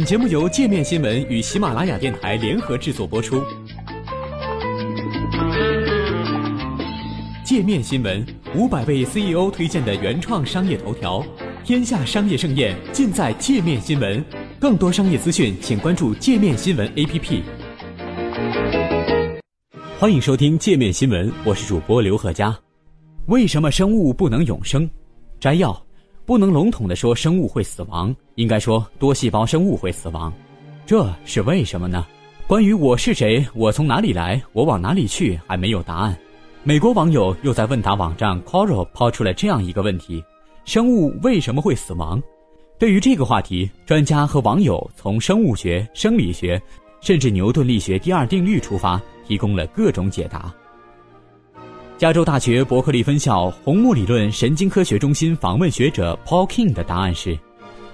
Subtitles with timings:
[0.00, 3.44] 本节目由界面新闻与喜马拉雅电台联合制作播出。
[7.44, 8.26] 界面新闻
[8.56, 11.22] 五百位 CEO 推荐的原创商业头条，
[11.66, 14.24] 天下商业盛宴尽在界面新闻。
[14.58, 17.42] 更多商业资讯，请关注界面新闻 APP。
[19.98, 22.58] 欢迎收听界面新闻，我是主播刘贺佳。
[23.26, 24.88] 为什么生物不能永生？
[25.38, 25.78] 摘要：
[26.30, 30.32] 不能笼统的说生物会死亡，应该说多细胞生物会死亡。
[30.86, 32.06] 这是为什么呢？
[32.46, 36.16] 关于我是谁，我从哪里来，我往哪里去，还没有答案。
[36.62, 40.22] 美国网友又在问答网站 Quora 抛出了这样一个问题：
[40.64, 42.22] 生物为什么会死亡？
[42.78, 46.62] 对于这个话题，专家和网友从生物学、生理学，
[47.00, 50.54] 甚至牛顿力学第二定律出发，提供了各种解答。
[52.00, 57.38] 加州大学伯克利分校红木理论神经科学中心访问学者 Paul King 的答案是：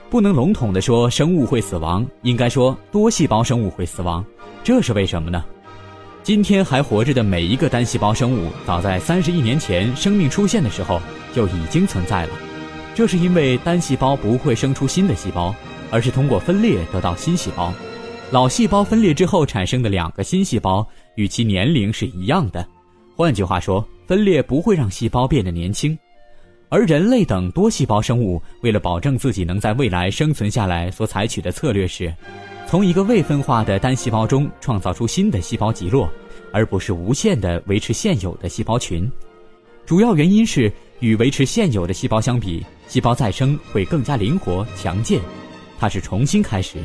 [0.08, 4.24] 不能笼统地说生物会死亡，应该说多细胞生物会死亡。
[4.62, 5.44] 这是为什么呢？
[6.22, 11.00] 今天还活着的每一个单细胞生物，早在三十亿年前生命出现的时候
[11.34, 12.32] 就已经存在了。
[12.94, 15.52] 这是因为单细胞不会生出新的细胞，
[15.90, 17.72] 而是通过分裂得到新细胞。
[18.30, 22.64] 老细胞分裂之后产生的两个新细胞与其年龄是一样的。
[23.16, 25.98] 换句话说，分裂不会让细胞变得年轻。
[26.68, 32.12] 而人类等多细胞生物为了保证自己能在未来生存下来，所采取的策略是。
[32.66, 36.10] 从一个未分化的单细胞中创造出新的细胞集落，
[36.52, 39.08] 而不是无限的维持现有的细胞群。
[39.84, 45.20] 主要原因是与维持现有的细胞相比，细胞再生会更加灵活强健，
[45.78, 46.78] 它是重新开始，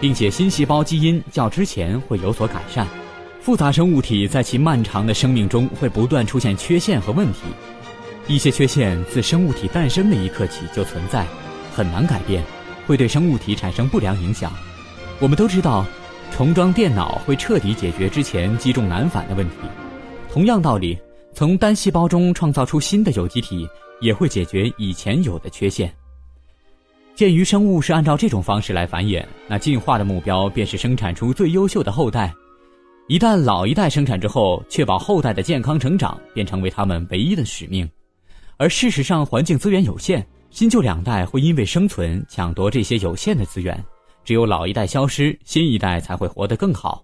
[0.00, 2.84] 并且新细胞基因较之前会有所改善。
[3.48, 7.38] 复杂生物体在其漫长的生命中会不断出现缺陷和问题，
[8.26, 11.26] 一些缺陷自生物体诞生的一刻起就存在，
[11.74, 12.44] 很难改变，
[12.86, 14.52] 会对生物体产生不良影响。
[15.18, 15.82] 我们都知道，
[16.30, 19.54] 重装电脑会彻底解决之前积重难返的问题。
[20.30, 20.98] 同样道理，
[21.32, 23.66] 从单细胞中创造出新的有机体，
[24.02, 25.90] 也会解决以前有的缺陷。
[27.14, 32.30] 鉴于生物是按照这种方式来繁衍，那进化的目标便是生产出最优秀的后代。
[33.08, 37.88] 一旦老一代生产之后，确保后代的健康成长，便成为他们唯一的使命。
[38.58, 43.82] 而事实上，环境资源有限，新旧两代会因为生存抢夺这些有限的资源。
[44.24, 47.02] 只有老一代消失，新一代才会活得更好。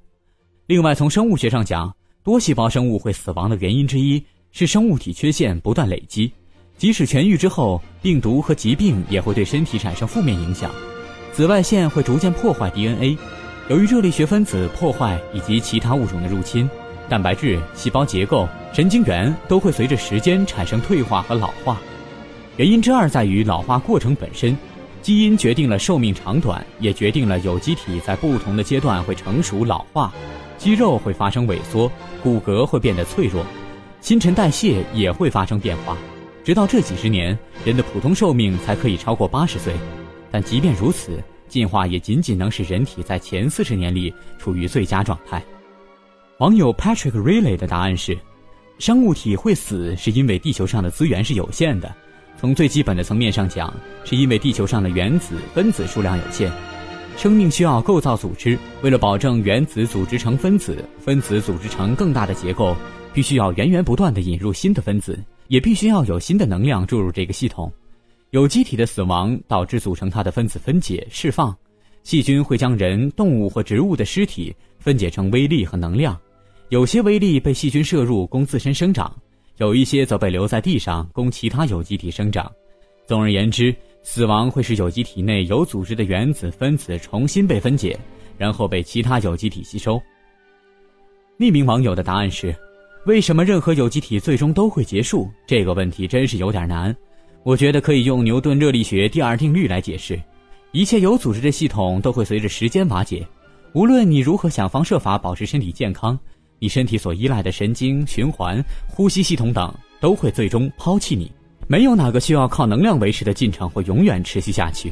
[0.66, 1.90] 另外，从生物学上讲，
[2.22, 4.22] 多细胞生物会死亡的原因之一
[4.52, 6.30] 是生物体缺陷不断累积，
[6.76, 10.70] 即使痊愈之后，病毒和疾病也会对身体产生负面影响。
[11.32, 13.16] 紫外线会逐渐破坏 DNA，
[13.68, 16.68] 由于热力学分子破坏以及其他物种的入侵，
[17.08, 21.78] 蛋白质、细胞结构、神经元都会随着时间产生退化和老化。
[22.56, 24.56] 原因之二在于老化过程本身。
[25.00, 30.10] 基因决定了寿命长短，也决定了有机体在不同的阶段会成熟老化，
[30.56, 31.92] 肌肉会发生萎缩，
[32.22, 33.44] 骨骼会变得脆弱，
[34.00, 35.94] 新陈代谢也会发生变化。
[36.42, 39.74] 直到这几十年，人的普通寿命才可以超过八十岁。
[40.30, 41.22] 但即便如此，
[41.54, 45.40] 进化也仅仅能使人体在前四十年里处于最佳状态。
[46.38, 48.18] 网友 Patrick Riley 的答案是：
[48.80, 51.94] 生物体会死，是因为地球上的资源是有限的。
[52.36, 53.72] 从最基本的层面上讲，
[54.04, 56.50] 是因为地球上的原子分子数量有限，
[57.16, 58.58] 生命需要构造组织。
[58.82, 62.76] 为了保证原子组织成分子，分子组织成更大的结构，
[63.12, 65.16] 必须要源源不断地引入新的分子，
[65.46, 67.72] 也必须要有新的能量注入这个系统。
[68.34, 71.56] 有机体的死亡导致组成它的分子分解释放，
[72.02, 76.20] 细菌会将人、动物或植物的尸体分解成微粒和能量，
[76.68, 79.16] 有些微粒被细菌摄入供自身生长。
[79.58, 82.50] 有一些则被留在地上，供其他有机体生长。
[83.06, 87.96] 总而言之，死亡会使有机体内有组织的原子分子重新被分解，
[88.36, 90.02] 然后被其他有机体吸收。
[91.38, 92.52] 匿名网友的答案是：
[93.06, 95.30] 为什么任何有机体最终都会结束？
[95.46, 96.92] 这个问题真是有点难。
[97.44, 100.18] 我觉得可以用牛顿热力学第二定律来解释：
[100.72, 103.22] 一切有组织的系统都会随着时间瓦解，
[103.74, 106.18] 无论你如何想方设法保持身体健康。
[106.58, 111.30] 你身体所依赖的神经循环、呼吸系统等都会最终抛弃你。
[111.66, 114.90] 没有哪个需要靠能量维持的进程会永远持续下去。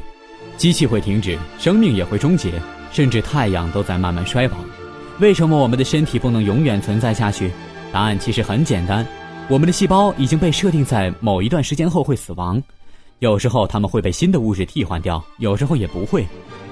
[0.55, 2.51] 机器会停止，生命也会终结，
[2.91, 4.59] 甚至太阳都在慢慢衰亡。
[5.19, 7.49] 为什么我们的身体不能永远存在下去？
[7.91, 9.03] 答案其实很简单：
[9.49, 12.61] 我们的细胞已经被设定在某一段时间后会死亡。
[13.19, 16.25] 有时候它们会被新的物质替换掉，有时候也不会。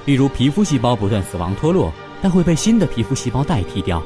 [0.05, 1.91] 例如皮肤细胞不断死亡脱落，
[2.21, 4.01] 但会被新的皮肤细胞代替掉。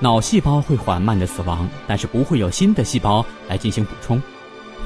[0.00, 4.20] 脑细胞会缓慢的死亡，但是不会有新的细胞来进行补充。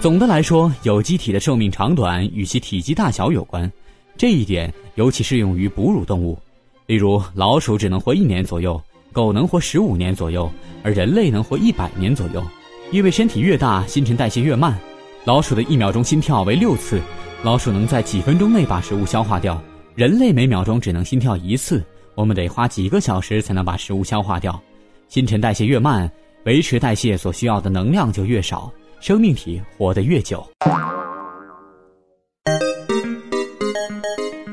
[0.00, 3.70] 总的来说，有机体的寿命长短与其体积大小有关，
[4.16, 6.38] 这一点尤其适用于哺乳动物。
[6.86, 8.80] 例如，老鼠只能活一年左右，
[9.12, 10.50] 狗能活十五年左右，
[10.82, 12.42] 而人类能活一百年左右。
[12.92, 14.76] 因为身体越大，新陈代谢越慢。
[15.24, 17.00] 老鼠的一秒钟心跳为六次，
[17.44, 19.62] 老鼠能在几分钟内把食物消化掉。
[19.94, 21.84] 人类每秒钟只能心跳一次，
[22.16, 24.60] 我们得花几个小时才能把食物消化掉。
[25.08, 26.10] 新陈代谢越慢，
[26.46, 30.44] 维持代谢所需要的能量就越少，生命体活得越久。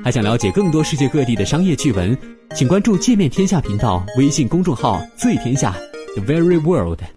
[0.03, 2.15] 还想了解更多世界各地的商业趣闻，
[2.55, 5.75] 请关注“界面天下”频道微信公众号“最天下
[6.15, 7.16] ”，The Very World。